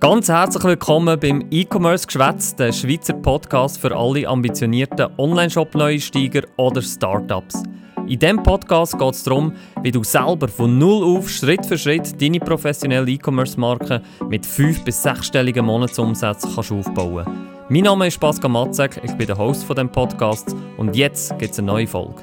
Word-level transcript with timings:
Ganz 0.00 0.28
herzlich 0.28 0.62
willkommen 0.62 1.18
beim 1.18 1.44
E-Commerce 1.50 2.06
Geschwätz, 2.06 2.54
der 2.54 2.72
Schweizer 2.72 3.14
Podcast 3.14 3.80
für 3.80 3.96
alle 3.96 4.28
ambitionierten 4.28 5.08
Online-Shop-Neusteiger 5.18 6.42
oder 6.56 6.80
Startups. 6.80 7.64
In 8.06 8.20
diesem 8.20 8.40
Podcast 8.40 8.96
geht 8.96 9.14
es 9.14 9.24
darum, 9.24 9.54
wie 9.82 9.90
du 9.90 10.04
selber 10.04 10.46
von 10.46 10.78
Null 10.78 11.02
auf 11.02 11.28
Schritt 11.28 11.66
für 11.66 11.76
Schritt 11.76 12.22
deine 12.22 12.38
professionelle 12.38 13.10
E-Commerce-Marke 13.10 14.00
mit 14.28 14.46
5- 14.46 14.84
bis 14.84 15.04
6-stelligen 15.04 15.62
Monatsumsätzen 15.62 16.52
kannst 16.54 16.70
aufbauen. 16.70 17.26
Mein 17.68 17.82
Name 17.82 18.06
ist 18.06 18.20
Pascal 18.20 18.52
Matzek, 18.52 19.00
ich 19.02 19.12
bin 19.14 19.26
der 19.26 19.36
Host 19.36 19.64
von 19.64 19.74
dem 19.74 19.90
Podcast 19.90 20.54
und 20.76 20.94
jetzt 20.94 21.36
gibt 21.40 21.54
es 21.54 21.58
eine 21.58 21.66
neue 21.66 21.88
Folge. 21.88 22.22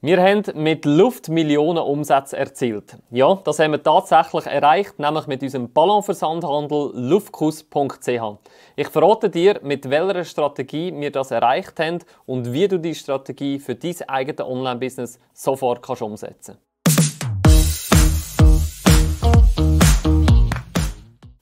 Wir 0.00 0.22
haben 0.22 0.44
mit 0.54 0.84
Luft 0.84 1.28
Millionen 1.28 1.82
Umsätze 1.82 2.36
erzielt. 2.36 2.96
Ja, 3.10 3.34
das 3.42 3.58
haben 3.58 3.72
wir 3.72 3.82
tatsächlich 3.82 4.46
erreicht, 4.46 4.96
nämlich 5.00 5.26
mit 5.26 5.42
unserem 5.42 5.72
Ballonversandhandel 5.72 6.92
luftkus.ch. 6.94 8.08
Ich 8.76 8.88
verrate 8.90 9.28
dir, 9.28 9.58
mit 9.64 9.90
welcher 9.90 10.22
Strategie 10.22 10.94
wir 10.94 11.10
das 11.10 11.32
erreicht 11.32 11.80
haben 11.80 11.98
und 12.26 12.52
wie 12.52 12.68
du 12.68 12.78
die 12.78 12.94
Strategie 12.94 13.58
für 13.58 13.74
dein 13.74 13.96
eigenes 14.08 14.46
Online-Business 14.46 15.18
sofort 15.32 15.82
kannst 15.82 16.02
umsetzen 16.02 16.54
kannst. 16.54 16.67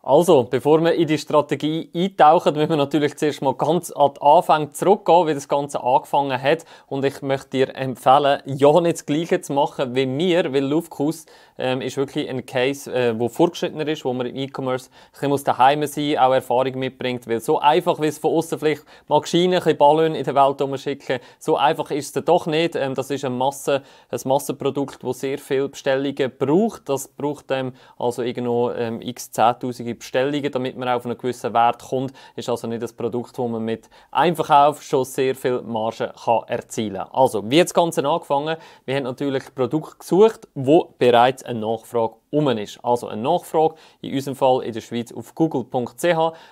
Also, 0.09 0.45
bevor 0.45 0.81
wir 0.85 0.95
in 0.95 1.09
die 1.09 1.19
Strategie 1.19 1.91
eintauchen, 1.93 2.55
müssen 2.55 2.69
wir 2.69 2.77
natürlich 2.77 3.17
zuerst 3.17 3.43
mal 3.43 3.55
ganz 3.55 3.91
an 3.91 4.15
den 4.15 4.23
Anfang 4.23 4.73
zurückgehen, 4.73 5.27
wie 5.27 5.35
das 5.35 5.49
Ganze 5.49 5.83
angefangen 5.83 6.41
hat. 6.41 6.65
Und 6.87 7.05
ich 7.05 7.23
möchte 7.23 7.51
dir 7.51 7.75
empfehlen, 7.75 8.41
ja 8.45 8.81
nicht 8.81 8.99
das 8.99 9.07
Gleiche 9.07 9.41
zu 9.41 9.53
machen 9.53 9.97
wie 9.97 10.07
mir, 10.07 10.53
weil 10.53 10.65
Lufkus 10.65 11.27
ähm, 11.59 11.81
ist 11.81 11.97
wirklich 11.97 12.29
ein 12.29 12.47
Case, 12.47 12.89
äh, 12.93 13.19
wo 13.19 13.29
fortgeschrittener 13.29 13.89
ist, 13.89 14.05
wo 14.05 14.13
man 14.13 14.29
im 14.29 14.37
E-Commerce 14.37 14.91
ein 15.21 15.31
bisschen 15.31 15.45
daheim 15.45 15.85
sein 15.89 16.19
auch 16.19 16.33
Erfahrung 16.33 16.79
mitbringt. 16.79 17.27
Weil 17.27 17.41
so 17.41 17.59
einfach, 17.59 18.01
wie 18.01 18.07
es 18.07 18.19
von 18.19 18.31
außen 18.31 18.61
vielleicht 18.61 18.85
mag 19.09 19.27
scheinen, 19.27 19.55
ein 19.55 19.59
bisschen 19.59 19.77
Ballon 19.77 20.15
in 20.15 20.23
der 20.23 20.37
Welt 20.37 20.63
umschicken, 20.63 21.19
so 21.41 21.57
einfach 21.57 21.91
ist 21.91 22.17
es 22.17 22.25
doch 22.25 22.47
nicht. 22.47 22.77
Ähm, 22.77 22.95
das 22.95 23.11
ist 23.11 23.25
ein, 23.25 23.37
Masse, 23.37 23.83
ein 24.11 24.21
Massenprodukt, 24.25 25.03
das 25.03 25.19
sehr 25.19 25.39
viele 25.39 25.69
Bestellungen 25.69 26.31
braucht. 26.39 26.89
Das 26.89 27.09
braucht 27.09 27.51
ähm, 27.51 27.73
also 27.99 28.23
irgendwo 28.23 28.71
ähm, 28.71 29.01
x 29.01 29.33
10.000 29.35 29.96
Bestellungen, 29.99 30.51
damit 30.51 30.77
man 30.77 30.89
auf 30.89 31.05
einen 31.05 31.19
gewissen 31.19 31.53
Wert 31.53 31.83
kommt. 31.83 32.13
Ist 32.35 32.49
also 32.49 32.67
nicht 32.67 32.83
ein 32.83 32.97
Produkt, 32.97 33.39
das 33.39 33.49
man 33.49 33.65
mit 33.65 33.89
Einverkauf 34.11 34.83
schon 34.83 35.05
sehr 35.05 35.35
viel 35.35 35.63
Marge 35.63 36.13
kann 36.25 36.43
erzielen 36.47 36.97
kann. 36.97 37.09
Also, 37.13 37.51
wie 37.51 37.61
hat 37.61 37.67
das 37.67 37.75
Ganze 37.75 38.07
angefangen? 38.07 38.57
Wir 38.85 38.97
haben 38.97 39.05
natürlich 39.05 39.55
Produkte 39.55 39.99
gesucht, 39.99 40.49
wo 40.55 40.95
bereits 40.99 41.43
eine 41.45 41.61
Nachfrage 41.61 42.17
um 42.31 42.49
ist. 42.49 42.83
Also 42.83 43.09
eine 43.09 43.23
Nachfrage, 43.23 43.75
in 44.01 44.15
unserem 44.15 44.37
Fall 44.37 44.63
in 44.63 44.73
der 44.73 44.81
Schweiz 44.81 45.13
auf 45.13 45.35
google.ch. 45.35 46.03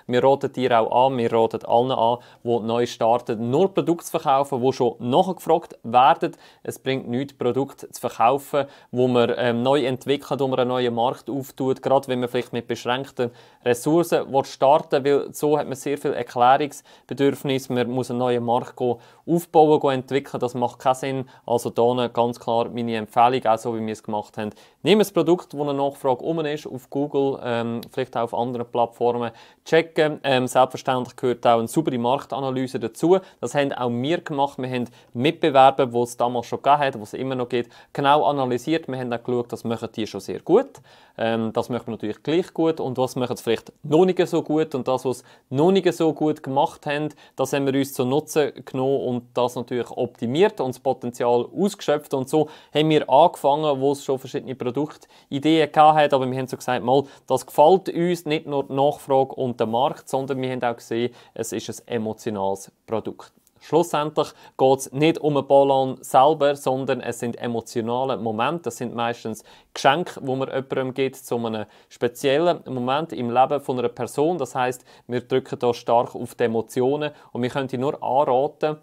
Wir 0.07 0.23
raten 0.23 0.53
dir 0.53 0.79
auch 0.79 1.07
an, 1.07 1.17
wir 1.17 1.33
raten 1.33 1.65
allen 1.65 1.91
an, 1.91 2.19
die 2.43 2.59
neu 2.59 2.85
starten, 2.85 3.49
nur 3.49 3.73
Produkte 3.73 4.05
zu 4.05 4.11
verkaufen, 4.11 4.61
die 4.61 4.73
schon 4.73 4.95
nachgefragt 4.99 5.77
werden. 5.83 6.35
Es 6.63 6.79
bringt 6.79 7.07
nichts, 7.07 7.33
Produkte 7.33 7.89
zu 7.89 7.99
verkaufen, 7.99 8.65
wo 8.91 9.07
man 9.07 9.33
ähm, 9.37 9.63
neu 9.63 9.85
entwickelt, 9.85 10.39
wo 10.39 10.47
man 10.47 10.59
einen 10.59 10.69
neuen 10.69 10.93
Markt 10.93 11.29
auftut, 11.29 11.81
gerade 11.81 12.07
wenn 12.07 12.19
man 12.19 12.29
vielleicht 12.29 12.53
mit 12.53 12.67
beschränkten 12.67 13.31
Ressourcen 13.63 14.25
starten 14.45 15.03
will, 15.03 15.15
weil 15.15 15.33
so 15.33 15.57
hat 15.57 15.67
man 15.67 15.75
sehr 15.75 15.97
viel 15.97 16.13
Erklärungsbedürfnis. 16.13 17.69
Man 17.69 17.89
muss 17.89 18.09
einen 18.09 18.19
neuen 18.19 18.43
Markt 18.43 18.79
aufbauen, 19.25 19.93
entwickeln, 19.93 20.39
das 20.39 20.53
macht 20.53 20.79
keinen 20.79 20.95
Sinn. 20.95 21.29
Also 21.45 21.71
hier 21.75 22.09
ganz 22.09 22.39
klar 22.39 22.69
meine 22.69 22.95
Empfehlung, 22.95 23.45
auch 23.45 23.57
so 23.57 23.75
wie 23.75 23.85
wir 23.85 23.93
es 23.93 24.03
gemacht 24.03 24.37
haben. 24.37 24.51
Nimm 24.83 24.99
ein 24.99 25.07
Produkt, 25.13 25.53
das 25.53 25.59
eine 25.69 25.77
Nachfrage 25.77 26.23
um 26.23 26.39
ist, 26.39 26.67
auf 26.67 26.89
Google, 26.89 27.39
ähm, 27.43 27.81
vielleicht 27.91 28.15
auch 28.15 28.23
auf 28.23 28.33
anderen 28.33 28.65
Plattformen, 28.65 29.31
checken. 29.65 30.19
Ähm, 30.23 30.47
selbstverständlich 30.47 31.15
gehört 31.15 31.45
auch 31.45 31.59
eine 31.59 31.67
saubere 31.67 31.97
Marktanalyse 31.97 32.79
dazu. 32.79 33.19
Das 33.41 33.55
haben 33.55 33.71
auch 33.73 33.89
wir 33.89 34.21
gemacht. 34.21 34.57
Wir 34.57 34.69
haben 34.69 34.85
Mitbewerber, 35.13 35.87
die 35.87 35.97
es 35.99 36.17
damals 36.17 36.47
schon 36.47 36.59
hat, 36.63 36.97
wo 36.97 37.03
es 37.03 37.13
immer 37.13 37.35
noch 37.35 37.49
geht, 37.49 37.69
genau 37.93 38.25
analysiert. 38.25 38.87
Wir 38.87 38.99
haben 38.99 39.11
auch 39.11 39.23
geschaut, 39.23 39.51
das 39.51 39.63
machen 39.63 39.89
die 39.95 40.07
schon 40.07 40.21
sehr 40.21 40.39
gut. 40.39 40.81
Ähm, 41.17 41.53
das 41.53 41.69
machen 41.69 41.87
wir 41.87 41.91
natürlich 41.91 42.23
gleich 42.23 42.53
gut. 42.53 42.79
Und 42.79 42.97
was 42.97 43.15
machen 43.15 43.37
sie 43.37 43.43
vielleicht 43.43 43.71
noch 43.83 44.05
nicht 44.05 44.25
so 44.27 44.41
gut? 44.41 44.75
Und 44.75 44.87
das, 44.87 45.05
was 45.05 45.23
noch 45.49 45.71
nicht 45.71 45.91
so 45.93 46.13
gut 46.13 46.43
gemacht 46.43 46.85
haben, 46.85 47.09
das 47.35 47.53
haben 47.53 47.65
wir 47.65 47.73
uns 47.73 47.93
zu 47.93 48.05
Nutzen 48.05 48.51
genommen 48.65 49.01
und 49.01 49.23
das 49.33 49.55
natürlich 49.55 49.89
optimiert 49.91 50.59
und 50.61 50.75
das 50.75 50.79
Potenzial 50.79 51.45
ausgeschöpft. 51.55 52.13
Und 52.13 52.29
so 52.29 52.49
haben 52.73 52.89
wir 52.89 53.09
angefangen, 53.09 53.79
wo 53.79 53.91
es 53.91 54.03
schon 54.03 54.19
verschiedene 54.19 54.55
Produktideen 54.55 55.71
gehabt 55.71 56.13
aber 56.13 56.29
wir 56.29 56.37
haben 56.37 56.47
so 56.47 56.57
gesagt, 56.57 56.83
mal, 56.83 57.03
das 57.27 57.45
gefällt 57.45 57.89
uns 57.89 58.25
nicht 58.25 58.47
nur 58.47 58.63
die 58.63 58.73
Nachfrage 58.73 59.35
und 59.35 59.59
der 59.59 59.67
Markt, 59.67 60.09
sondern 60.09 60.41
wir 60.41 60.51
haben 60.51 60.63
auch 60.63 60.75
gesehen, 60.75 61.13
es 61.33 61.51
ist 61.51 61.69
ein 61.69 61.95
emotionales 61.95 62.71
Produkt. 62.85 63.31
Schlussendlich 63.61 64.27
geht 64.57 64.79
es 64.79 64.91
nicht 64.91 65.17
um 65.17 65.37
einen 65.37 65.47
Ballon 65.47 65.97
selber, 66.01 66.55
sondern 66.55 67.01
es 67.01 67.19
sind 67.19 67.37
emotionale 67.37 68.17
Momente. 68.17 68.63
Das 68.63 68.77
sind 68.77 68.93
meistens 68.93 69.43
Geschenke, 69.73 70.19
wo 70.21 70.35
man 70.35 70.49
jemandem 70.49 70.93
gibt 70.93 71.15
zu 71.15 71.37
einem 71.37 71.65
speziellen 71.89 72.59
Moment 72.67 73.13
im 73.13 73.31
Leben 73.31 73.59
von 73.61 73.79
einer 73.79 73.89
Person. 73.89 74.37
Das 74.37 74.53
heißt, 74.53 74.85
wir 75.07 75.21
drücken 75.21 75.57
da 75.57 75.73
stark 75.73 76.13
auf 76.15 76.35
die 76.35 76.43
Emotionen 76.43 77.11
und 77.31 77.41
wir 77.41 77.49
können 77.49 77.69
nur 77.79 78.01
anraten, 78.03 78.77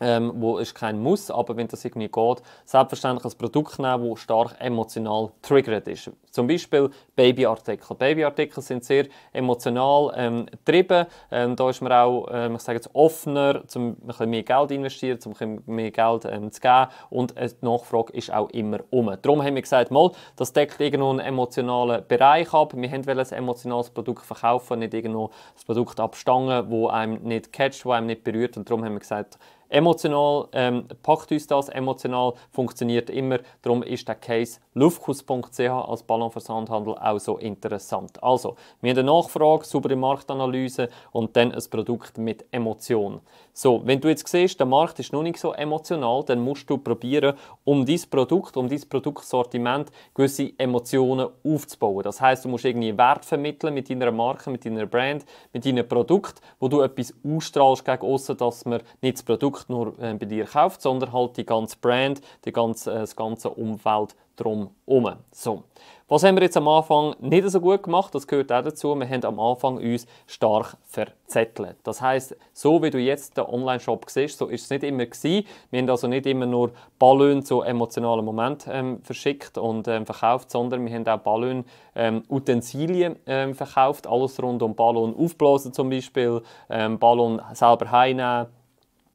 ähm, 0.00 0.32
wo 0.36 0.58
ist 0.58 0.74
kein 0.74 1.00
Muss, 1.00 1.30
aber 1.30 1.56
wenn 1.56 1.68
das 1.68 1.84
irgendwie 1.84 2.08
geht, 2.08 2.42
selbstverständlich 2.64 3.32
ein 3.32 3.38
Produkt 3.38 3.78
nehmen, 3.78 4.10
das 4.10 4.20
stark 4.20 4.56
emotional 4.58 5.30
triggert 5.42 5.86
ist. 5.88 6.10
Zum 6.30 6.46
Beispiel 6.46 6.90
Babyartikel. 7.16 7.96
Babyartikel 7.96 8.62
sind 8.62 8.84
sehr 8.84 9.06
emotional 9.32 10.12
ähm, 10.16 10.46
getrieben. 10.46 11.06
Ähm, 11.30 11.56
da 11.56 11.68
ist 11.68 11.82
man 11.82 11.92
auch, 11.92 12.28
ähm, 12.32 12.54
ich 12.54 12.62
sage 12.62 12.76
jetzt, 12.76 12.90
offener, 12.94 13.62
um 13.74 13.88
ein 13.88 13.94
bisschen 13.96 14.30
mehr 14.30 14.42
Geld 14.42 14.70
investieren, 14.70 15.18
um 15.24 15.32
ein 15.32 15.56
bisschen 15.56 15.74
mehr 15.74 15.90
Geld 15.90 16.24
ähm, 16.24 16.50
zu 16.50 16.60
geben 16.60 16.86
und 17.10 17.34
die 17.36 17.64
Nachfrage 17.64 18.12
ist 18.12 18.32
auch 18.32 18.48
immer 18.50 18.78
um. 18.90 19.14
Darum 19.20 19.42
haben 19.42 19.54
wir 19.54 19.62
gesagt, 19.62 19.90
mal, 19.90 20.10
das 20.36 20.52
deckt 20.52 20.80
irgendwo 20.80 21.10
einen 21.10 21.20
emotionalen 21.20 22.06
Bereich 22.06 22.52
ab. 22.54 22.72
Wir 22.74 22.90
wollten 22.90 23.18
ein 23.18 23.32
emotionales 23.32 23.90
Produkt 23.90 24.24
verkaufen, 24.24 24.78
nicht 24.78 24.94
irgendwo 24.94 25.26
ein 25.26 25.66
Produkt 25.66 26.00
abstangen, 26.00 26.70
das 26.70 26.90
einem 26.90 27.22
nicht 27.22 27.52
catcht, 27.52 27.84
das 27.84 27.92
einem 27.92 28.06
nicht 28.06 28.24
berührt 28.24 28.56
und 28.56 28.68
darum 28.68 28.84
haben 28.84 28.94
wir 28.94 29.00
gesagt, 29.00 29.38
Emotional 29.70 30.48
ähm, 30.52 30.84
packt 31.02 31.30
uns 31.30 31.46
das, 31.46 31.68
emotional 31.68 32.34
funktioniert 32.50 33.08
immer. 33.08 33.38
Darum 33.62 33.84
ist 33.84 34.08
der 34.08 34.16
Case 34.16 34.58
luftkus.ch 34.74 35.60
als 35.60 36.02
Ballonversandhandel 36.02 36.94
auch 36.98 37.20
so 37.20 37.38
interessant. 37.38 38.20
Also, 38.22 38.56
wir 38.80 38.90
haben 38.90 38.98
eine 38.98 39.06
Nachfrage, 39.06 39.64
saubere 39.64 39.94
Marktanalyse 39.94 40.88
und 41.12 41.36
dann 41.36 41.52
ein 41.52 41.62
Produkt 41.70 42.18
mit 42.18 42.44
Emotion. 42.50 43.20
So, 43.52 43.80
wenn 43.84 44.00
du 44.00 44.08
jetzt 44.08 44.26
siehst, 44.26 44.58
der 44.58 44.66
Markt 44.66 44.98
ist 45.00 45.12
noch 45.12 45.22
nicht 45.22 45.38
so 45.38 45.52
emotional, 45.52 46.24
dann 46.24 46.40
musst 46.40 46.68
du 46.70 46.78
probieren, 46.78 47.36
um 47.64 47.84
dieses 47.84 48.06
Produkt, 48.06 48.56
um 48.56 48.68
dieses 48.68 48.86
Produktsortiment 48.86 49.90
gewisse 50.14 50.52
Emotionen 50.56 51.28
aufzubauen. 51.44 52.02
Das 52.02 52.20
heißt, 52.20 52.44
du 52.44 52.48
musst 52.48 52.64
irgendwie 52.64 52.96
Wert 52.96 53.24
vermitteln 53.24 53.74
mit 53.74 53.90
deiner 53.90 54.12
Marke, 54.12 54.50
mit 54.50 54.64
deiner 54.64 54.86
Brand, 54.86 55.24
mit 55.52 55.64
deinem 55.64 55.86
Produkt, 55.86 56.40
wo 56.58 56.68
du 56.68 56.80
etwas 56.80 57.14
ausstrahlst 57.24 57.84
gegen 57.84 58.02
außen, 58.02 58.36
dass 58.36 58.64
man 58.64 58.82
nicht 59.02 59.18
das 59.18 59.22
Produkt 59.24 59.59
Produkt 59.66 59.70
nur 59.70 59.98
äh, 60.02 60.14
bei 60.14 60.26
dir 60.26 60.44
kauft, 60.44 60.82
sondern 60.82 61.12
halt 61.12 61.36
die 61.36 61.46
ganze 61.46 61.76
Brand, 61.80 62.20
die 62.44 62.52
ganze, 62.52 62.92
äh, 62.92 62.98
das 63.00 63.16
ganze 63.16 63.50
Umfeld 63.50 64.14
drumherum. 64.36 65.16
So. 65.32 65.64
Was 66.08 66.24
haben 66.24 66.34
wir 66.34 66.42
jetzt 66.42 66.56
am 66.56 66.66
Anfang 66.66 67.14
nicht 67.20 67.48
so 67.48 67.60
gut 67.60 67.84
gemacht? 67.84 68.12
Das 68.14 68.26
gehört 68.26 68.50
auch 68.50 68.64
dazu. 68.64 68.96
Wir 68.96 69.08
haben 69.08 69.24
am 69.24 69.38
Anfang 69.38 69.76
uns 69.76 70.08
stark 70.26 70.76
verzettelt. 70.82 71.76
Das 71.84 72.00
heißt, 72.00 72.36
so 72.52 72.82
wie 72.82 72.90
du 72.90 72.98
jetzt 72.98 73.36
den 73.36 73.44
Online-Shop 73.44 74.06
siehst, 74.08 74.38
so 74.38 74.46
ist 74.46 74.64
es 74.64 74.70
nicht 74.70 74.82
immer 74.82 75.06
gewesen. 75.06 75.46
Wir 75.70 75.80
haben 75.80 75.88
also 75.88 76.08
nicht 76.08 76.26
immer 76.26 76.46
nur 76.46 76.72
Ballon 76.98 77.44
zu 77.44 77.62
emotionalen 77.62 78.24
Momenten 78.24 78.72
ähm, 78.74 79.02
verschickt 79.04 79.56
und 79.56 79.86
ähm, 79.86 80.04
verkauft, 80.04 80.50
sondern 80.50 80.84
wir 80.84 80.92
haben 80.92 81.06
auch 81.06 81.18
Ballon 81.18 81.64
ähm, 81.94 82.24
Utensilien 82.28 83.14
ähm, 83.26 83.54
verkauft. 83.54 84.08
Alles 84.08 84.42
rund 84.42 84.62
um 84.62 84.74
Ballon 84.74 85.14
aufblasen 85.14 85.72
zum 85.72 85.90
Beispiel, 85.90 86.42
ähm, 86.68 86.98
Ballon 86.98 87.40
selber 87.52 87.88
heimnehmen 87.92 88.48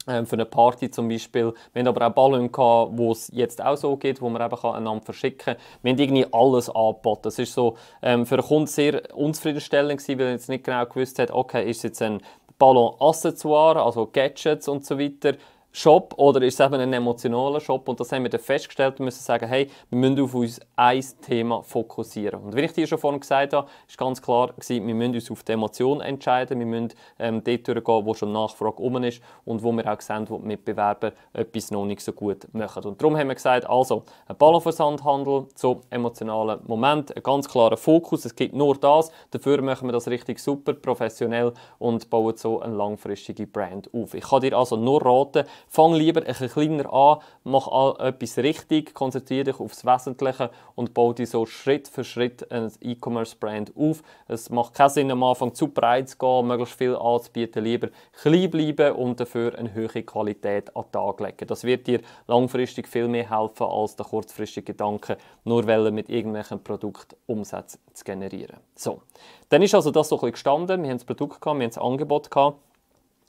für 0.06 0.32
eine 0.34 0.44
Party 0.44 0.90
zum 0.90 1.08
Beispiel. 1.08 1.52
Wir 1.72 1.80
haben 1.80 1.88
aber 1.88 2.06
auch 2.06 2.12
Ballon 2.12 2.52
gehabt, 2.52 2.92
wo 2.94 3.12
es 3.12 3.30
jetzt 3.32 3.62
auch 3.62 3.76
so 3.76 3.96
geht, 3.96 4.20
wo 4.20 4.28
man 4.28 4.40
eben 4.40 4.56
einander 4.64 5.04
verschicken 5.04 5.54
kann. 5.54 5.56
Wir 5.82 5.92
haben 5.92 5.98
irgendwie 5.98 6.26
alles 6.32 6.70
angeboten. 6.70 7.22
Das 7.24 7.38
ist 7.38 7.52
so 7.52 7.76
ähm, 8.02 8.24
für 8.24 8.36
den 8.36 8.46
Kunden 8.46 8.66
sehr 8.68 9.16
unzufriedenstellend 9.16 10.00
gewesen, 10.00 10.18
weil 10.18 10.26
er 10.26 10.32
jetzt 10.32 10.48
nicht 10.48 10.64
genau 10.64 10.86
gewusst 10.86 11.18
hat, 11.18 11.30
okay, 11.30 11.68
ist 11.68 11.78
es 11.78 11.82
jetzt 11.82 12.02
ein 12.02 12.20
Ballon 12.58 12.94
Accessoire, 13.00 13.82
also 13.82 14.06
Gadgets 14.06 14.68
und 14.68 14.86
so 14.86 14.98
weiter, 14.98 15.34
Shop 15.72 16.14
oder 16.16 16.40
ist 16.40 16.58
es 16.58 16.66
eben 16.66 16.80
ein 16.80 16.92
emotionaler 16.92 17.60
Shop? 17.60 17.88
Und 17.88 18.00
das 18.00 18.10
haben 18.10 18.22
wir 18.22 18.30
dann 18.30 18.40
festgestellt. 18.40 18.98
Wir 18.98 19.04
müssen 19.04 19.22
sagen, 19.22 19.46
hey, 19.46 19.68
wir 19.90 19.98
müssen 19.98 20.20
auf 20.20 20.34
uns 20.34 20.58
ein 20.74 21.04
Thema 21.20 21.62
fokussieren. 21.62 22.40
Und 22.40 22.56
wie 22.56 22.62
ich 22.62 22.72
dir 22.72 22.86
schon 22.86 22.98
vorhin 22.98 23.20
gesagt 23.20 23.52
habe, 23.52 23.68
ist 23.86 23.98
ganz 23.98 24.22
klar 24.22 24.54
gewesen, 24.54 24.86
wir 24.86 24.94
müssen 24.94 25.14
uns 25.14 25.30
auf 25.30 25.42
die 25.42 25.52
Emotion 25.52 26.00
entscheiden. 26.00 26.58
Wir 26.58 26.66
müssen 26.66 26.94
ähm, 27.18 27.44
dort 27.44 27.68
durchgehen, 27.68 28.06
wo 28.06 28.14
schon 28.14 28.32
Nachfrage 28.32 28.82
um 28.82 29.02
ist 29.04 29.20
und 29.44 29.62
wo 29.62 29.72
wir 29.72 29.92
auch 29.92 30.00
sehen, 30.00 30.24
wo 30.28 30.38
die 30.38 30.46
Mitbewerber 30.46 31.12
etwas 31.34 31.70
noch 31.70 31.84
nicht 31.84 32.00
so 32.00 32.12
gut 32.12 32.46
machen. 32.54 32.84
Und 32.84 33.02
darum 33.02 33.16
haben 33.16 33.28
wir 33.28 33.34
gesagt, 33.34 33.68
also 33.68 34.04
ein 34.26 34.36
Ballonversandhandel, 34.36 35.46
so 35.54 35.82
emotionalen 35.90 36.60
Moment, 36.66 37.14
ein 37.14 37.22
ganz 37.22 37.48
klarer 37.48 37.76
Fokus. 37.76 38.24
Es 38.24 38.34
gibt 38.34 38.54
nur 38.54 38.76
das. 38.76 39.10
Dafür 39.30 39.60
machen 39.60 39.88
wir 39.88 39.92
das 39.92 40.08
richtig 40.08 40.38
super 40.38 40.72
professionell 40.72 41.52
und 41.78 42.08
bauen 42.08 42.36
so 42.36 42.60
eine 42.60 42.74
langfristige 42.74 43.46
Brand 43.46 43.92
auf. 43.92 44.14
Ich 44.14 44.24
kann 44.24 44.40
dir 44.40 44.56
also 44.56 44.76
nur 44.76 45.04
raten, 45.04 45.44
Fang 45.68 45.94
lieber 45.94 46.22
ein 46.24 46.48
kleiner 46.48 46.92
an, 46.92 47.18
mach 47.44 47.98
etwas 47.98 48.38
richtig, 48.38 48.94
konzentriere 48.94 49.44
dich 49.44 49.60
aufs 49.60 49.84
Wesentliche 49.84 50.50
und 50.74 50.94
baue 50.94 51.14
dir 51.14 51.26
so 51.26 51.44
Schritt 51.44 51.88
für 51.88 52.04
Schritt 52.04 52.50
ein 52.50 52.70
E-Commerce-Brand 52.80 53.72
auf. 53.76 54.02
Es 54.28 54.48
macht 54.50 54.74
keinen 54.74 54.88
Sinn, 54.90 55.10
am 55.10 55.22
Anfang 55.22 55.54
zu 55.54 55.68
breit 55.68 56.08
zu 56.08 56.18
gehen, 56.18 56.46
möglichst 56.46 56.78
viel 56.78 56.96
anzubieten, 56.96 57.64
lieber 57.64 57.88
klein 58.12 58.50
bleiben 58.50 58.96
und 58.96 59.20
dafür 59.20 59.58
eine 59.58 59.74
höhere 59.74 60.02
Qualität 60.02 60.74
an 60.76 60.84
den 60.84 60.92
Tag 60.92 61.20
legen. 61.20 61.46
Das 61.46 61.64
wird 61.64 61.86
dir 61.86 62.00
langfristig 62.26 62.88
viel 62.88 63.08
mehr 63.08 63.28
helfen, 63.28 63.66
als 63.66 63.96
der 63.96 64.06
kurzfristige 64.06 64.72
Gedanke, 64.72 65.18
nur 65.44 65.64
mit 65.90 66.08
irgendwelchen 66.08 66.62
Produkten 66.62 67.16
Umsätze 67.26 67.78
zu 67.92 68.04
generieren. 68.04 68.58
So, 68.74 69.02
dann 69.48 69.62
ist 69.62 69.74
also 69.74 69.90
das 69.90 70.08
so 70.08 70.16
ein 70.16 70.18
bisschen 70.20 70.32
gestanden. 70.32 70.82
Wir 70.82 70.90
haben 70.90 70.98
das 70.98 71.04
Produkt 71.04 71.40
gehabt, 71.40 71.58
wir 71.58 71.64
haben 71.64 71.70
das 71.70 71.78
Angebot 71.78 72.30
gehabt. 72.30 72.58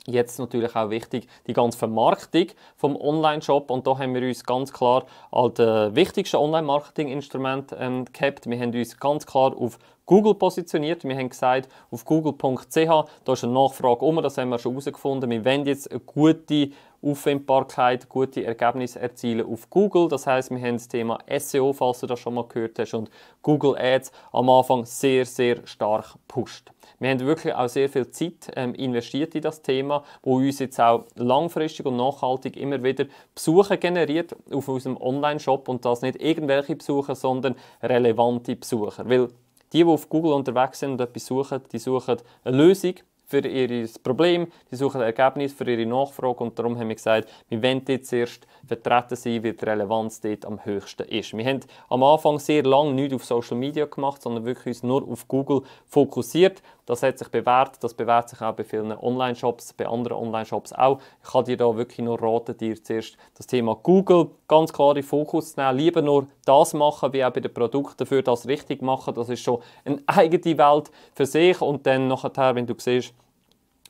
Jetzt 0.09 0.39
natürlich 0.39 0.74
auch 0.74 0.89
wichtig 0.89 1.27
die 1.48 1.54
ganze 1.54 1.77
Vermarktung 1.77 2.48
vom 2.77 2.95
Online-Shop 2.95 3.69
und 3.69 3.86
da 3.86 4.00
haben 4.00 4.13
wir 4.13 4.21
uns 4.21 4.45
ganz 4.45 4.71
klar 4.71 5.06
als 5.31 5.56
das 5.56 5.94
wichtigste 5.95 6.39
Online-Marketing-Instrument 6.39 7.75
ähm, 7.77 8.06
gehabt. 8.13 8.50
Wir 8.50 8.57
haben 8.57 8.74
uns 8.74 8.98
ganz 8.98 9.25
klar 9.25 9.54
auf 9.57 9.77
Google 10.06 10.36
positioniert. 10.36 11.04
Wir 11.04 11.18
haben 11.18 11.27
gesagt, 11.27 11.68
auf 11.92 12.06
google.ch, 12.06 12.74
da 12.74 13.33
ist 13.33 13.44
eine 13.44 13.51
Nachfrage 13.51 14.06
um, 14.06 14.21
das 14.24 14.38
haben 14.38 14.48
wir 14.48 14.59
schon 14.59 14.71
herausgefunden. 14.71 15.30
Wir 15.30 15.44
wollen 15.44 15.65
jetzt 15.65 15.92
eine 15.92 16.00
gute 16.00 16.69
Auffindbarkeit, 17.02 18.10
gute 18.10 18.44
Ergebnisse 18.44 19.00
erzielen 19.00 19.46
auf 19.46 19.70
Google. 19.70 20.08
Das 20.08 20.28
heißt, 20.28 20.52
wir 20.52 20.60
haben 20.60 20.76
das 20.76 20.88
Thema 20.88 21.20
SEO, 21.38 21.74
falls 21.74 22.00
du 22.00 22.08
das 22.08 22.20
schon 22.20 22.34
mal 22.34 22.48
gehört 22.48 22.80
hast, 22.80 22.94
und 22.94 23.10
Google 23.42 23.78
Ads 23.78 24.12
am 24.32 24.50
Anfang 24.50 24.86
sehr, 24.86 25.26
sehr 25.26 25.66
stark 25.66 26.16
pusht. 26.28 26.72
Wir 27.00 27.12
haben 27.12 27.20
wirklich 27.20 27.54
auch 27.54 27.70
sehr 27.70 27.90
viel 27.90 28.10
Zeit 28.10 28.52
ähm, 28.56 28.74
investiert 28.74 29.36
in 29.36 29.42
das 29.42 29.62
Thema, 29.62 30.04
wo 30.24 30.38
uns 30.38 30.60
jetzt 30.60 30.80
auch 30.80 31.06
langfristig 31.16 31.86
und 31.86 31.96
nachhaltig 31.96 32.58
immer 32.58 32.82
wieder 32.82 33.06
Besucher 33.36 33.78
generiert 33.78 34.36
auf 34.52 34.68
unserem 34.68 34.98
Online-Shop 34.98 35.70
und 35.70 35.86
das 35.86 36.02
nicht 36.02 36.22
irgendwelche 36.22 36.76
Besucher, 36.76 37.14
sondern 37.14 37.56
relevante 37.84 38.56
Besucher. 38.56 39.08
Weil 39.08 39.28
die, 39.74 39.84
die 39.84 39.86
auf 39.86 40.10
Google 40.10 40.34
unterwegs 40.34 40.80
sind 40.80 40.92
und 40.92 41.02
etwas 41.02 41.26
suchen, 41.26 41.62
die 41.72 41.80
suchen 41.80 42.18
eine 42.44 42.58
Lösung 42.58 42.96
für 43.28 43.46
ihr 43.46 43.90
Problem, 44.02 44.48
die 44.72 44.78
suchen 44.78 45.02
ein 45.02 45.14
Ergebnis 45.14 45.52
für 45.52 45.70
ihre 45.70 45.86
Nachfrage 45.86 46.44
und 46.44 46.58
darum 46.58 46.80
haben 46.80 46.88
wir 46.88 46.96
gesagt, 46.96 47.30
wir 47.50 47.62
wollen 47.62 47.84
jetzt 47.86 48.14
erst 48.14 48.48
vertreten 48.66 49.18
sein, 49.18 49.44
weil 49.44 49.54
die 49.54 49.66
Relevanz 49.66 50.22
dort 50.22 50.46
am 50.46 50.64
höchsten 50.64 51.04
ist. 51.10 51.36
Wir 51.36 51.46
haben 51.46 51.60
am 51.90 52.04
Anfang 52.04 52.40
sehr 52.40 52.64
lange 52.64 52.94
nichts 52.94 53.14
auf 53.14 53.26
Social 53.26 53.58
Media 53.58 53.86
gemacht, 53.86 54.22
sondern 54.22 54.46
wirklich 54.46 54.68
uns 54.68 54.84
nur 54.84 55.06
auf 55.06 55.28
Google 55.28 55.64
fokussiert. 55.86 56.62
Das 56.88 57.04
hat 57.04 57.19
sich 57.19 57.28
bewährt, 57.28 57.84
das 57.84 57.94
bewährt 57.94 58.30
sich 58.30 58.42
auch 58.42 58.54
bei 58.54 58.63
vielen 58.63 58.94
Online-Shops, 58.94 59.74
bei 59.74 59.86
anderen 59.86 60.18
Online-Shops 60.18 60.72
auch. 60.72 61.00
Ich 61.22 61.30
kann 61.30 61.44
dir 61.44 61.57
da 61.57 61.75
wirklich 61.75 62.00
nur 62.00 62.19
raten, 62.19 62.57
dir 62.57 62.81
zuerst 62.81 63.18
das 63.36 63.45
Thema 63.45 63.75
Google 63.75 64.31
ganz 64.48 64.72
klar 64.72 64.95
in 64.95 65.04
Fokus 65.04 65.54
zu 65.54 65.60
nehmen. 65.60 65.78
Lieber 65.78 66.01
nur 66.01 66.28
das 66.45 66.74
machen, 66.74 67.12
wie 67.12 67.25
auch 67.25 67.31
bei 67.31 67.42
den 67.42 67.54
Produkten, 67.54 67.98
dafür 67.98 68.24
das 68.24 68.48
richtig 68.48 68.81
machen. 68.81 69.13
Das 69.13 69.28
ist 69.28 69.42
schon 69.42 69.62
eine 69.84 70.01
eigene 70.07 70.57
Welt 70.57 70.89
für 71.13 71.25
sich 71.25 71.62
und 71.62 71.86
dann 71.86 72.07
nachher, 72.07 72.56
wenn 72.56 72.66
du 72.66 72.74
siehst, 72.78 73.13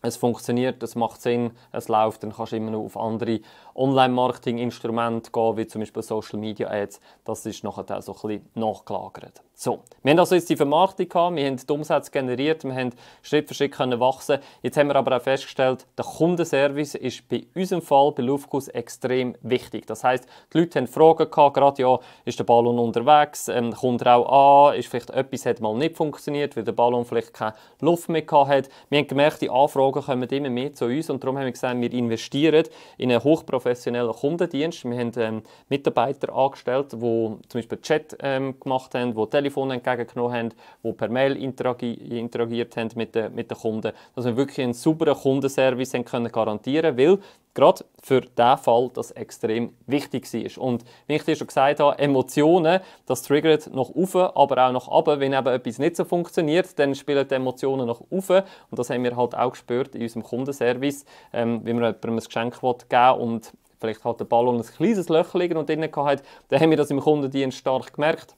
es 0.02 0.18
funktioniert, 0.18 0.82
es 0.82 0.96
macht 0.96 1.22
Sinn, 1.22 1.52
es 1.72 1.88
läuft, 1.88 2.24
dann 2.24 2.34
kannst 2.34 2.52
du 2.52 2.58
immer 2.58 2.72
noch 2.72 2.86
auf 2.86 2.98
andere 2.98 3.42
Online-Marketing-Instrumente 3.78 5.32
gehen, 5.32 5.58
wie 5.58 5.68
zum 5.68 5.82
Beispiel 5.82 6.04
Social 6.04 6.40
Media 6.40 6.70
Ads. 6.70 7.00
Das 7.24 7.46
ist 7.46 7.64
nachher 7.64 8.02
so 8.02 8.14
ein 8.14 8.22
bisschen 8.22 8.50
nachgelagert. 8.56 9.44
So, 9.60 9.80
wir 10.04 10.12
haben 10.12 10.20
also 10.20 10.36
jetzt 10.36 10.52
die 10.52 10.56
Vermarktung 10.56 11.10
gehabt, 11.10 11.36
wir 11.36 11.44
haben 11.48 11.58
die 11.58 11.74
Umsätze 11.74 12.12
generiert, 12.12 12.64
wir 12.64 12.76
haben 12.76 12.92
Schritt 13.24 13.48
für 13.48 13.56
Schritt 13.56 13.72
können 13.72 14.00
wachsen. 14.00 14.38
Jetzt 14.62 14.78
haben 14.78 14.88
wir 14.88 14.96
aber 14.96 15.18
auch 15.18 15.22
festgestellt, 15.22 15.88
der 15.98 16.06
Kundenservice 16.06 16.94
ist 16.94 17.28
bei 17.28 17.48
unserem 17.56 17.82
Fall 17.82 18.12
bei 18.12 18.22
Luftkus 18.22 18.68
extrem 18.68 19.36
wichtig. 19.42 19.88
Das 19.88 20.04
heißt, 20.04 20.28
die 20.54 20.60
Leute 20.60 20.78
haben 20.78 20.86
Fragen 20.86 21.32
gehabt, 21.32 21.56
gerade 21.56 21.82
ja, 21.82 21.98
ist 22.24 22.38
der 22.38 22.44
Ballon 22.44 22.78
unterwegs, 22.78 23.48
ähm, 23.48 23.74
kommt 23.74 24.04
er 24.04 24.18
auch 24.18 24.70
an, 24.70 24.76
ist 24.76 24.90
vielleicht 24.90 25.10
etwas 25.10 25.48
hat 25.48 25.60
mal 25.60 25.76
nicht 25.76 25.98
funktioniert, 25.98 26.56
weil 26.56 26.64
der 26.64 26.74
Ballon 26.74 27.04
vielleicht 27.04 27.34
keine 27.34 27.56
Luft 27.82 28.10
mehr 28.10 28.22
gehabt 28.22 28.50
hat. 28.50 28.70
Wir 28.90 29.00
haben 29.00 29.08
gemerkt, 29.08 29.42
die 29.42 29.50
Anfragen 29.50 30.04
kommen 30.04 30.30
immer 30.30 30.52
mehr 30.52 30.74
zu 30.74 30.86
uns 30.86 31.10
und 31.10 31.24
darum 31.24 31.36
haben 31.36 31.46
wir 31.46 31.52
gesagt, 31.52 31.82
wir 31.82 31.92
investieren 31.94 32.66
in 33.00 33.12
einen 33.12 33.24
hochprofessionellen 33.68 34.14
Kundendienst. 34.14 34.86
Wir 34.86 34.98
haben 34.98 35.12
ähm, 35.18 35.42
Mitarbeiter 35.70 36.34
angestellt, 36.34 36.94
die 36.94 36.98
zum 37.00 37.40
Beispiel 37.54 37.82
Chat 37.82 38.18
ähm, 38.22 38.60
gemacht 38.60 38.94
haben, 38.96 39.14
die 39.14 39.30
Telefon 39.30 39.72
entgegengenommen 39.72 40.34
haben, 40.38 40.54
die 40.84 40.94
per 40.94 41.10
Mail 41.10 41.36
interagi 41.36 41.94
interagiert 41.94 42.76
haben 42.78 42.90
mit 42.96 43.16
den, 43.16 43.34
mit 43.36 43.52
den 43.52 43.58
Kunden, 43.58 43.92
dass 44.16 44.26
wir 44.26 44.38
wirklich 44.38 44.64
einen 44.64 44.74
sauberen 44.74 45.16
Kundenservice 45.16 45.94
haben 45.94 46.06
können 46.06 46.32
garantieren 46.32 46.98
weil 46.98 47.20
gerade 47.58 47.84
für 48.02 48.22
diesen 48.22 48.58
Fall 48.60 48.90
das 48.94 49.12
extrem 49.12 49.74
wichtig 49.88 50.32
war. 50.32 50.64
Und 50.64 50.86
wie 51.08 51.16
ich 51.16 51.24
dir 51.24 51.36
schon 51.36 51.48
gesagt 51.48 51.80
habe, 51.80 51.98
Emotionen, 51.98 52.80
das 53.08 53.24
triggert 53.24 53.74
nach 53.74 53.90
oben, 53.90 54.30
aber 54.36 54.68
auch 54.68 54.72
nach 54.72 54.88
unten. 54.88 55.20
Wenn 55.20 55.34
eben 55.34 55.48
etwas 55.48 55.80
nicht 55.80 55.96
so 55.96 56.06
funktioniert, 56.06 56.78
dann 56.78 56.94
spielen 56.94 57.28
die 57.28 57.36
Emotionen 57.36 57.88
nach 57.88 58.00
oben. 58.10 58.44
Und 58.70 58.80
das 58.80 58.92
haben 58.92 59.04
wir 59.04 59.16
halt 59.16 59.36
auch 59.36 59.52
gespürt 59.52 59.96
in 59.96 60.04
unserem 60.04 60.24
Kundenservice, 60.24 61.04
ähm, 61.34 61.62
wie 61.66 61.74
man 61.74 61.84
jemandem 61.84 62.14
ein 62.14 62.20
Geschenk 62.20 62.60
geben 62.62 63.20
und 63.20 63.52
vielleicht 63.80 64.04
hat 64.04 64.20
der 64.20 64.26
Ballon 64.26 64.58
ein 64.58 64.64
kleines 64.64 65.10
Löchchen 65.10 65.58
und 65.58 65.68
drinnen 65.68 65.92
gehabt, 65.92 66.24
dann 66.50 66.60
haben 66.60 66.70
wir 66.70 66.78
das 66.78 66.92
im 66.92 67.00
Kundendienst 67.00 67.58
stark 67.58 67.94
gemerkt 67.94 68.37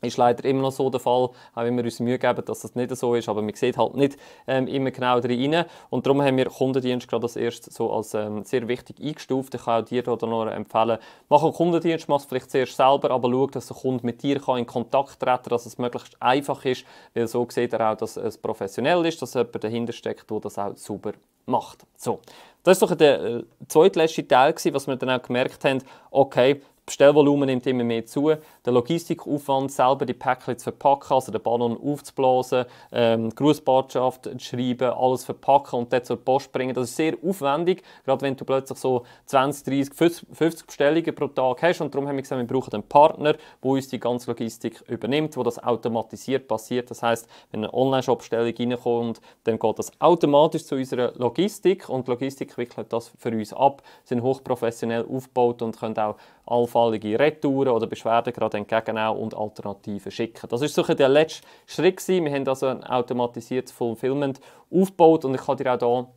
ist 0.00 0.16
leider 0.16 0.44
immer 0.44 0.62
noch 0.62 0.72
so 0.72 0.90
der 0.90 1.00
Fall, 1.00 1.12
auch 1.12 1.32
wenn 1.56 1.76
wir 1.76 1.84
uns 1.84 2.00
Mühe 2.00 2.18
geben, 2.18 2.44
dass 2.44 2.60
das 2.60 2.74
nicht 2.74 2.94
so 2.96 3.14
ist, 3.14 3.28
aber 3.28 3.42
man 3.42 3.54
sieht 3.54 3.76
halt 3.76 3.94
nicht 3.94 4.16
ähm, 4.46 4.66
immer 4.68 4.90
genau 4.90 5.18
rein 5.18 5.64
und 5.90 6.06
darum 6.06 6.22
haben 6.22 6.36
wir 6.36 6.46
Kundendienst 6.46 7.08
gerade 7.08 7.24
als 7.24 7.36
erstes 7.36 7.74
so 7.74 7.92
als 7.92 8.14
ähm, 8.14 8.44
sehr 8.44 8.68
wichtig 8.68 9.00
eingestuft. 9.00 9.54
Ich 9.54 9.64
kann 9.64 9.82
auch 9.82 9.86
dir 9.86 10.06
oder 10.08 10.26
noch 10.26 10.46
empfehlen, 10.46 10.98
mach 11.28 11.42
einen 11.42 11.52
Kundendienst, 11.52 12.08
mach 12.08 12.20
es 12.20 12.26
vielleicht 12.26 12.50
zuerst 12.50 12.76
selber, 12.76 13.10
aber 13.10 13.30
schau, 13.30 13.46
dass 13.48 13.66
der 13.66 13.76
Kunde 13.76 14.06
mit 14.06 14.22
dir 14.22 14.40
kann 14.40 14.58
in 14.58 14.66
Kontakt 14.66 15.20
treten 15.20 15.42
kann, 15.42 15.50
dass 15.50 15.66
es 15.66 15.78
möglichst 15.78 16.20
einfach 16.20 16.64
ist, 16.64 16.84
weil 17.14 17.26
so 17.26 17.46
sieht 17.48 17.72
er 17.72 17.92
auch, 17.92 17.96
dass 17.96 18.16
es 18.16 18.38
professionell 18.38 19.04
ist, 19.06 19.20
dass 19.20 19.34
jemand 19.34 19.62
dahinter 19.62 19.92
steckt, 19.92 20.30
der 20.30 20.40
das 20.40 20.58
auch 20.58 20.76
super 20.76 21.12
macht. 21.46 21.86
So, 21.96 22.20
das 22.62 22.80
war 22.80 22.88
doch 22.88 22.96
der 22.96 23.20
äh, 23.24 23.44
zweitletzte 23.66 24.26
Teil, 24.26 24.54
was 24.72 24.86
wir 24.86 24.96
dann 24.96 25.10
auch 25.10 25.22
gemerkt 25.22 25.64
haben, 25.64 25.82
okay, 26.10 26.60
Bestellvolumen 26.88 27.46
nimmt 27.46 27.66
immer 27.66 27.84
mehr 27.84 28.06
zu. 28.06 28.32
Der 28.64 28.72
Logistikaufwand, 28.72 29.70
selber 29.70 30.06
die 30.06 30.14
Päckchen 30.14 30.56
zu 30.56 30.64
verpacken, 30.64 31.12
also 31.12 31.30
den 31.30 31.42
Ballon 31.42 31.78
aufzublasen, 31.78 32.64
ähm, 32.90 33.28
Grußbotschaft 33.34 34.24
zu 34.24 34.38
schreiben, 34.38 34.90
alles 34.90 35.24
verpacken 35.26 35.80
und 35.80 35.92
dann 35.92 36.02
zur 36.02 36.16
Post 36.16 36.50
bringen, 36.50 36.74
das 36.74 36.88
ist 36.88 36.96
sehr 36.96 37.14
aufwendig, 37.22 37.82
gerade 38.04 38.22
wenn 38.22 38.36
du 38.36 38.44
plötzlich 38.46 38.78
so 38.78 39.04
20, 39.26 39.90
30, 39.90 40.26
50 40.32 40.66
Bestellungen 40.66 41.14
pro 41.14 41.28
Tag 41.28 41.62
hast. 41.62 41.82
Und 41.82 41.94
darum 41.94 42.08
haben 42.08 42.16
wir 42.16 42.22
gesagt, 42.22 42.40
wir 42.40 42.46
brauchen 42.46 42.72
einen 42.72 42.82
Partner, 42.82 43.34
der 43.34 43.40
uns 43.70 43.88
die 43.88 44.00
ganze 44.00 44.30
Logistik 44.30 44.82
übernimmt, 44.88 45.36
wo 45.36 45.42
das 45.42 45.62
automatisiert 45.62 46.48
passiert. 46.48 46.90
Das 46.90 47.02
heißt, 47.02 47.28
wenn 47.50 47.64
eine 47.64 47.74
Online-Shop-Bestellung 47.74 48.54
reinkommt, 48.58 49.20
dann 49.44 49.58
geht 49.58 49.78
das 49.78 49.92
automatisch 50.00 50.64
zu 50.64 50.76
unserer 50.76 51.12
Logistik 51.16 51.88
und 51.90 52.06
die 52.06 52.12
Logistik 52.12 52.56
wickelt 52.56 52.92
das 52.92 53.12
für 53.18 53.30
uns 53.30 53.52
ab, 53.52 53.82
sind 54.04 54.22
hochprofessionell 54.22 55.04
aufgebaut 55.06 55.60
und 55.60 55.78
können 55.78 55.98
auch 55.98 56.16
allfällige 56.48 57.18
Retouren 57.18 57.68
oder 57.68 57.86
Beschwerden 57.86 58.32
gerade 58.32 58.56
entgegennehmen 58.56 59.16
und 59.16 59.36
Alternativen 59.36 60.10
schicken. 60.10 60.48
Das 60.48 60.62
ist 60.62 60.74
so 60.74 60.82
der 60.82 61.08
letzte 61.08 61.46
Schritt. 61.66 61.98
Gewesen. 61.98 62.24
Wir 62.24 62.32
haben 62.32 62.48
also 62.48 62.66
ein 62.66 62.84
automatisiertes 62.84 63.72
Fulfillment 63.72 64.40
aufgebaut 64.70 65.24
und 65.24 65.34
ich 65.34 65.40
kann 65.40 65.56
dir 65.56 65.74
auch 65.74 65.78
hier 65.78 66.08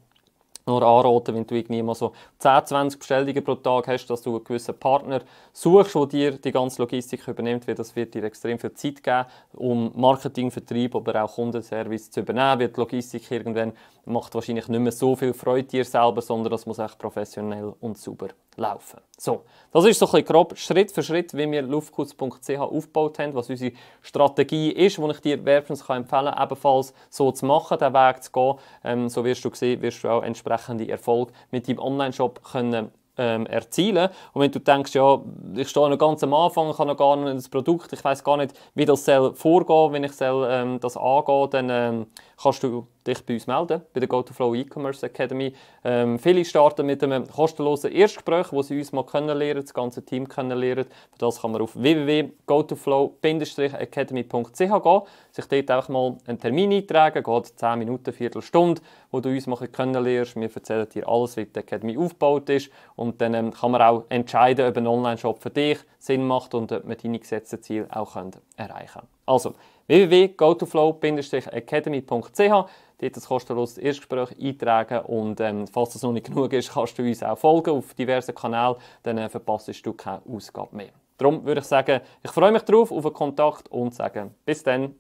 nur 0.68 0.84
anraten, 0.84 1.36
wenn 1.36 1.48
du 1.48 1.56
irgendwie 1.56 1.82
mal 1.82 1.96
so 1.96 2.14
10, 2.40 2.66
20 2.66 3.00
Bestellungen 3.00 3.44
pro 3.44 3.56
Tag 3.56 3.88
hast, 3.88 4.08
dass 4.08 4.22
du 4.22 4.36
einen 4.36 4.44
gewissen 4.44 4.78
Partner 4.78 5.22
suchst, 5.54 5.96
der 5.96 6.06
dir 6.06 6.32
die 6.34 6.52
ganze 6.52 6.82
Logistik 6.82 7.28
übernimmt, 7.28 7.68
weil 7.68 7.76
das 7.76 7.96
wird 7.96 8.14
dir 8.14 8.24
extrem 8.24 8.60
viel 8.60 8.74
Zeit 8.74 9.04
geben, 9.04 9.26
um 9.54 9.92
Marketing, 9.96 10.52
Vertrieb, 10.52 10.96
aber 10.96 11.24
auch 11.24 11.36
Kundenservice 11.36 12.12
zu 12.12 12.22
übernehmen, 12.22 12.60
weil 12.60 12.68
die 12.70 12.80
Logistik 12.80 13.30
irgendwann 13.32 13.74
macht 14.06 14.34
wahrscheinlich 14.36 14.68
nicht 14.68 14.80
mehr 14.80 14.92
so 14.92 15.16
viel 15.16 15.34
Freude 15.34 15.68
dir 15.68 15.86
selber, 15.86 16.22
sondern 16.22 16.52
das 16.52 16.66
muss 16.66 16.80
echt 16.80 16.98
professionell 16.98 17.74
und 17.80 17.98
sauber 17.98 18.30
laufen. 18.58 19.00
So, 19.18 19.44
das 19.72 19.86
ist 19.86 20.00
so 20.00 20.06
ein 20.08 20.12
bisschen 20.12 20.26
grob 20.26 20.58
Schritt 20.58 20.92
für 20.92 21.04
Schritt, 21.04 21.34
wie 21.34 21.50
wir 21.50 21.62
luftkurz.ch 21.62 22.50
aufgebaut 22.58 23.20
haben, 23.20 23.34
was 23.34 23.50
unsere 23.50 23.74
Strategie 24.02 24.72
ist, 24.72 24.98
die 24.98 25.12
ich 25.12 25.20
dir 25.22 25.46
wärmstens 25.46 25.82
empfehlen 25.82 26.08
kann, 26.08 26.44
ebenfalls 26.44 26.94
so 27.10 27.32
zu 27.32 27.46
machen, 27.46 27.78
den 27.78 27.94
Weg 27.94 28.24
zu 28.24 28.32
gehen. 28.32 28.56
Ähm, 28.84 29.10
so 29.10 29.24
wirst 29.24 29.46
du 29.46 29.54
sehen, 29.54 29.82
wirst 29.82 30.04
du 30.04 30.10
auch 30.10 30.24
entsprechende 30.24 30.88
Erfolge 30.90 31.34
mit 31.52 31.68
deinem 31.68 31.80
Online-Shop 31.80 32.42
können 32.44 32.92
ähm, 33.18 33.46
erzielen. 33.46 34.10
Und 34.34 34.42
wenn 34.42 34.52
du 34.52 34.60
denkst, 34.60 34.96
ja, 34.96 35.20
ich 35.56 35.70
stehe 35.70 35.90
noch 35.90 35.98
ganz 35.98 36.24
am 36.24 36.34
Anfang, 36.34 36.70
ich 36.70 36.78
habe 36.78 36.90
noch 36.90 36.98
gar 36.98 37.16
nicht 37.18 37.38
das 37.38 37.50
Produkt, 37.50 37.94
ich 37.94 38.04
weiß 38.04 38.24
gar 38.24 38.38
nicht, 38.38 38.54
wie 38.74 38.86
das 38.86 39.06
soll 39.06 39.36
vorgehen, 39.36 39.94
wenn 39.94 40.04
ich 40.04 40.14
soll, 40.14 40.48
ähm, 40.50 40.80
das 40.80 40.98
angehe, 40.98 41.48
dann 41.50 41.70
ähm, 41.70 42.08
kannst 42.42 42.64
du 42.64 42.88
dich 43.06 43.24
bei 43.26 43.36
uns 43.36 43.48
melden, 43.48 43.82
bei 43.94 44.00
der 44.00 44.08
GoToFlow 44.08 44.56
E-Commerce 44.56 45.06
Academy. 45.06 45.54
Ähm, 45.84 46.18
viele 46.20 46.46
starten 46.46 46.86
mit 46.86 47.04
einem 47.04 47.28
kostenlosen 47.28 47.92
Erstgespräch, 47.92 48.52
wo 48.52 48.62
sie 48.62 48.78
uns 48.78 48.92
mal 48.92 49.06
kennenlernen, 49.06 49.64
das 49.64 49.74
ganze 49.74 50.06
Team 50.06 50.28
kennenlernen. 50.28 50.86
Für 50.86 51.20
das 51.20 51.42
kann 51.42 51.52
man 51.52 51.62
auf 51.62 51.76
www.gotoflow-academy.ch 51.76 54.58
gehen, 54.58 55.02
sich 55.32 55.46
dort 55.46 55.72
einfach 55.72 55.90
mal 55.90 56.18
einen 56.28 56.40
Termin 56.40 56.74
eintragen, 56.74 57.24
geht 57.24 57.60
10 57.60 57.80
Minuten, 57.80 58.14
Viertelstunde, 58.14 58.82
wo 59.12 59.20
du 59.20 59.30
uns 59.30 59.48
mal 59.48 59.68
kennenlernst. 59.68 60.36
Wir 60.36 60.50
erzählen 60.54 60.88
dir 60.90 61.08
alles, 61.08 61.38
wie 61.38 61.46
die 61.46 61.60
Academy 61.60 61.98
aufgebaut 61.98 62.50
ist 62.50 62.70
und 62.96 63.22
dann 63.22 63.34
ähm, 63.34 63.52
kann 63.52 63.72
man 63.72 63.82
auch 63.82 64.04
entscheiden, 64.10 64.68
ob 64.68 64.78
ein 64.78 64.88
Online-Shop 64.88 65.42
für 65.42 65.50
dich 65.50 65.80
Sinn 66.00 66.26
macht 66.26 66.54
und 66.54 66.72
ob 66.72 66.86
man 66.86 66.98
deine 66.98 67.20
gesetzten 67.20 67.62
Ziele 67.62 67.88
auch 67.92 68.16
erreichen 68.16 68.92
kann. 68.94 69.08
Also, 69.26 69.54
www.gotoflow-academy.ch 69.92 72.70
dort 73.02 73.18
ein 73.18 73.24
kostenloses 73.24 73.78
Erstgespräch 73.78 74.30
eintragen 74.40 75.00
und 75.06 75.40
ähm, 75.42 75.68
falls 75.68 75.94
das 75.94 76.04
noch 76.04 76.14
nicht 76.14 76.28
genug 76.28 76.54
ist, 76.54 76.72
kannst 76.72 76.98
du 76.98 77.04
uns 77.04 77.24
auch 77.24 77.38
folgen 77.38 77.72
auf 77.72 77.94
diversen 77.94 78.34
Kanälen, 78.34 78.76
dann 79.04 79.18
äh, 79.18 79.28
verpasst 79.28 79.86
du 79.86 79.94
keine 79.94 80.22
Ausgabe 80.26 80.76
mehr. 80.76 80.92
Darum 81.18 81.44
würde 81.44 81.60
ich 81.60 81.68
sagen, 81.68 82.02
ich 82.24 82.32
freue 82.32 82.52
mich 82.52 82.62
darauf, 82.62 82.92
auf 82.92 83.06
einen 83.06 83.14
Kontakt 83.14 83.68
und 83.70 83.94
sagen 83.94 84.34
bis 84.46 84.64
dann. 84.64 84.96